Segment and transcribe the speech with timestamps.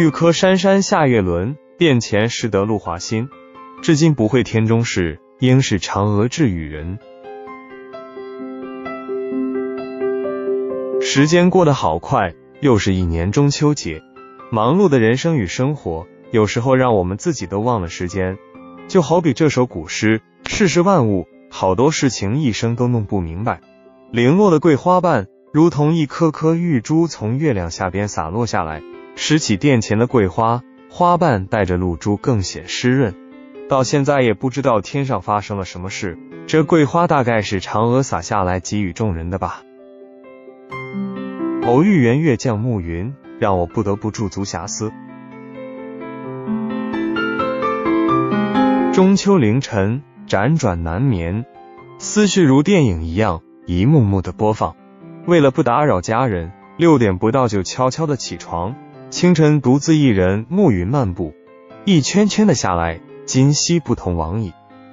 [0.00, 3.28] 玉柯山山下月轮，殿前识得露华新。
[3.82, 6.98] 至今不会天中事，应是嫦娥掷与人。
[11.02, 12.32] 时间过得好快，
[12.62, 14.00] 又是一年中秋节。
[14.50, 18.38] 忙碌的人生与生活，有时候让我们自己都忘了时间。
[18.88, 23.60] 就好比这首古诗：世事万物，好多事情一生都弄不明白。
[24.10, 28.82] 零落的桂花瓣，如同一颗颗玉珠从月亮下边洒落下来，
[29.16, 33.14] 拾起殿前的桂花，花瓣带着露珠更显湿润。
[33.68, 39.62] 到现在也不知道天上发生了什么事，这桂花大概是嫦娥洒下来给予众人的吧。
[41.66, 44.90] 偶遇圆月降暮云，让我不得不驻足遐思。
[48.92, 51.44] 中秋凌晨，辗转难眠，
[51.98, 54.74] 思绪如电影一样一幕幕的播放。
[55.26, 58.74] 为了不打扰家人，六点不到就悄悄的起床。
[59.10, 61.34] 清晨独自一人暮云漫步，
[61.84, 64.52] 一圈圈的下来，今夕不同往矣。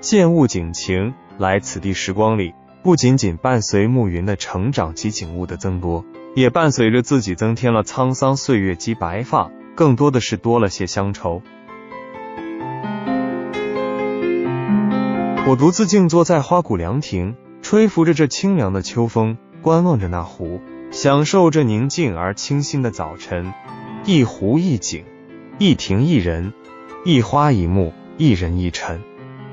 [0.00, 11.42] 见物景情，来此地时光里，不仅仅伴随暮云的成长及景物的增多，也伴随着自己增添了沧桑岁月及白发，更多的是多了些乡愁。
[15.46, 23.52] 我独自静坐在花鼓凉亭，吹拂着这清凉的秋风，观望着那湖，享受这宁静而清新的早晨。
[24.10, 25.04] 一湖一景，
[25.58, 26.54] 一亭一人，
[27.04, 29.02] 一花一木，一人一尘。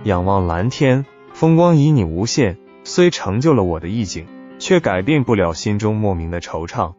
[0.06, 6.94] 仰望蓝天，风光旖旎无限，虽成就了我的意境，却改变不了心中莫名的惆怅。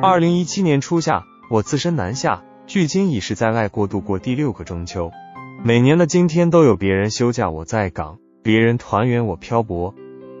[0.00, 2.42] 二零一七年初夏，我自身南下。
[2.66, 5.12] 距今已是在外过度过第六个中秋，
[5.62, 9.94] 每年的今天都有别人休假我在岗，别人团圆我漂泊，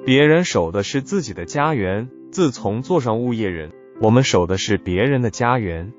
[0.06, 2.08] 别人守的是自己的家园。
[2.30, 5.92] 自从坐上物业人，我们守的是别人的家园。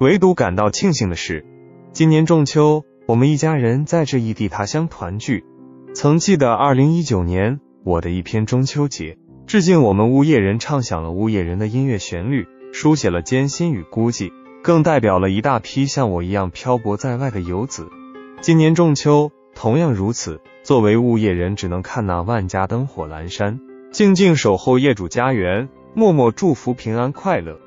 [0.00, 1.44] 唯独感到庆幸的是，
[1.92, 5.44] 今年中秋，我们一家人在这异地他乡团聚。
[5.92, 14.32] 曾记得二零一九年我的一篇中秋节，致敬我们物业人，唱响了物业人的音乐旋律，书写了艰辛与孤寂。
[14.62, 17.90] 更代表了一大批像我一样漂泊在外的游子。
[18.40, 23.60] 今年仲秋同样如此，作为物业人，只能看那万家灯火阑珊，
[23.94, 27.60] 静静守候业主家园，默默祝福平安快乐。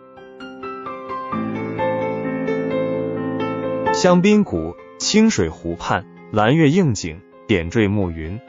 [3.93, 8.41] 香槟谷清水湖畔，蓝月映景，点缀暮云，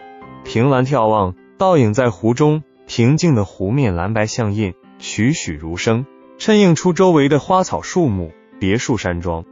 [0.42, 6.04] 凭栏眺望，倒影在湖中，平静的湖面蓝白相映，栩栩如生，
[6.36, 8.32] 衬映出周围的花草树木。
[8.58, 9.44] 别墅山庄，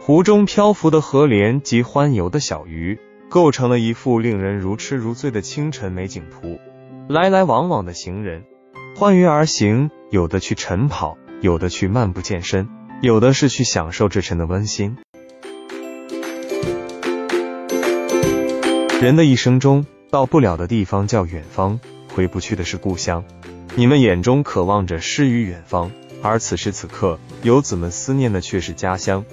[0.00, 6.58] 湖中漂浮的河莲及欢游的小鱼，构成了一幅令人如痴如醉的清晨美景图。
[7.06, 8.44] 来来往往的行人，
[8.96, 12.66] 欢愉而行，有的去晨跑，有的去漫步健身，
[13.02, 14.96] 有的是去享受这晨的温馨。
[19.02, 21.78] 人的一生中，到不了的地方叫远方，
[22.14, 23.22] 回不去的是故乡。
[23.74, 25.90] 你们眼中渴望着诗与远方。
[26.22, 29.26] 而此时此刻，游子们思念的却是家乡，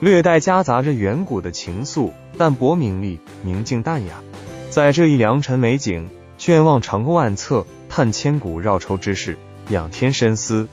[0.00, 4.22] 略带夹杂着远古的情愫，淡泊名利，宁静淡雅。
[4.70, 6.08] 在这一良辰美景，
[6.38, 9.36] 卷望长空万策，叹千古绕愁之事，
[9.70, 10.68] 仰天深思。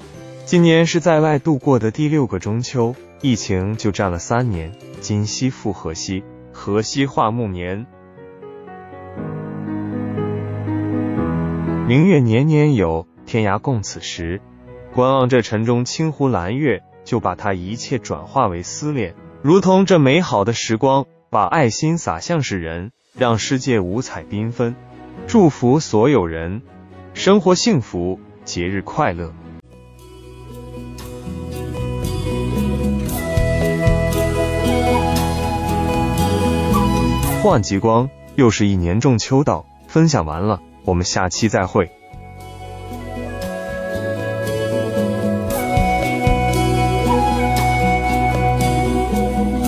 [0.46, 4.72] 今年是在外度过的第六个中秋，疫情就占了三年。
[5.02, 6.24] 今夕复何夕？
[6.52, 7.88] 何夕化暮年？
[11.88, 14.42] 明月年年有，天涯共此时。
[14.94, 24.76] 观望这晨中清湖蓝月，就把它一切转化为思念，如同这美好的时光，把爱心洒向世人，让世界五彩缤纷。
[25.28, 26.62] 祝福所有人
[27.14, 29.34] 生活幸福，节日快乐。
[37.42, 41.92] 换极光，又是一年中秋到，分享完了，我们下期再会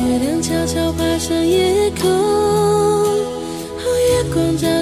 [0.08, 2.10] 月亮悄悄爬上夜空
[3.86, 4.77] 月光照。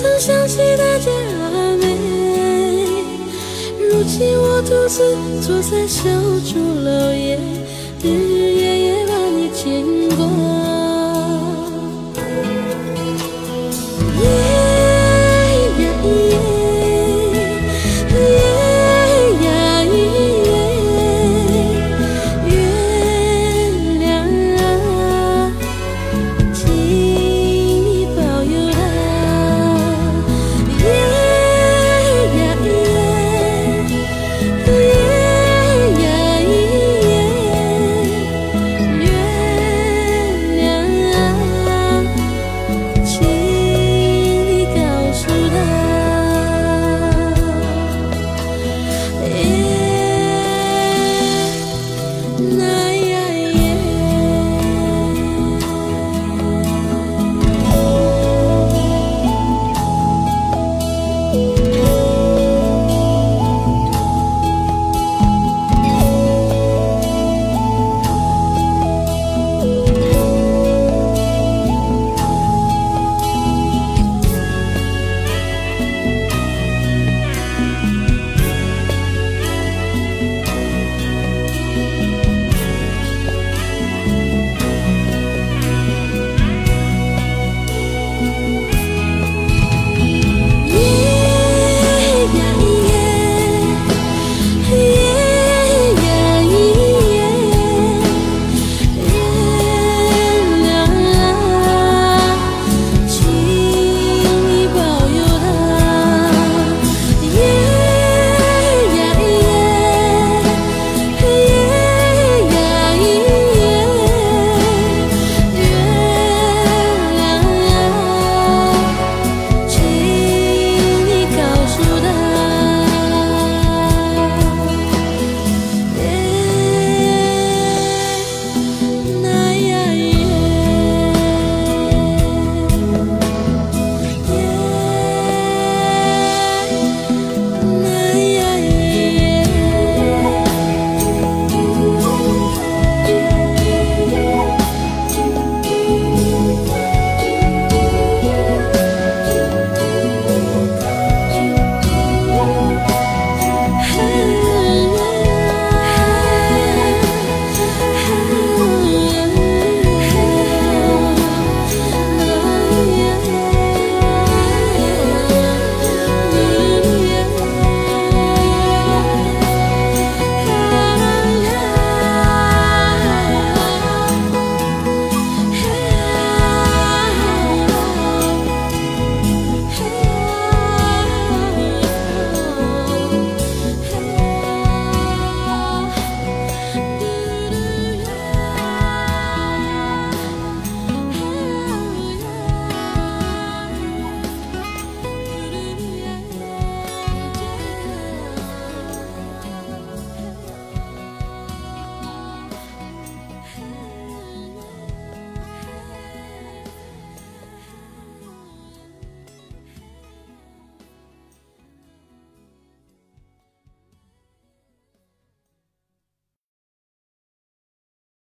[0.00, 1.10] 曾想起傣家
[1.40, 1.96] 阿妹
[3.80, 6.08] 如今我独自坐在小
[6.46, 7.36] 竹楼耶
[8.00, 9.97] 日日夜夜把你牵